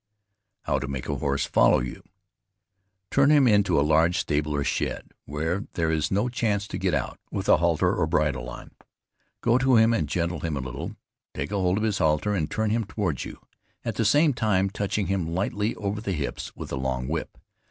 [0.63, 2.01] HOW TO MAKE A HORSE FOLLOW YOU.
[3.11, 6.95] Turn him into a large stable or shed, where there is no chance to get
[6.95, 8.71] out, with a halter or bridle on.
[9.41, 10.95] Go to him and gentle him a little,
[11.35, 13.41] take hold of his halter and turn him towards you,
[13.85, 17.37] at the same time touching him lightly over the hips with a long whip.